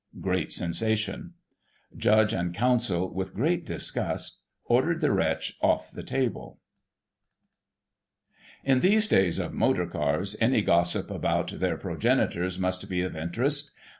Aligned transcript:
(Great 0.19 0.51
sensation.) 0.51 1.35
Judge 1.95 2.33
and 2.33 2.55
Counsel, 2.55 3.13
with 3.13 3.35
great 3.35 3.67
disgust, 3.67 4.39
ordered 4.65 4.99
the 4.99 5.11
wretch 5.11 5.59
off 5.61 5.91
the 5.91 6.01
table. 6.01 6.57
In 8.63 8.79
these 8.79 9.07
days 9.07 9.37
of 9.37 9.53
Motor 9.53 9.85
Cars, 9.85 10.35
any 10.41 10.63
gossip 10.63 11.11
about 11.11 11.51
their 11.59 11.77
pro 11.77 11.97
genitors 11.97 12.57
must 12.57 12.89
be 12.89 13.01
of 13.01 13.15
interest. 13.15 13.73